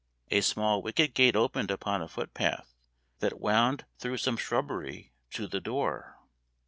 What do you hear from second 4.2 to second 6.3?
shrubbery to the door.